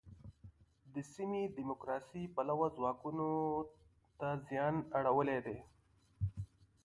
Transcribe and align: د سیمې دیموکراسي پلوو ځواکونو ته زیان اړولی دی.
د 0.93 0.95
سیمې 1.13 1.41
دیموکراسي 1.57 2.23
پلوو 2.35 2.67
ځواکونو 2.77 3.29
ته 4.19 4.27
زیان 4.47 4.75
اړولی 4.97 5.39
دی. 5.45 5.57